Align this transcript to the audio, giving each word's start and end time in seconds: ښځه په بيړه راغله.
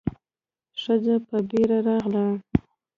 ښځه 0.81 1.15
په 1.27 1.37
بيړه 1.49 1.77
راغله. 1.87 2.25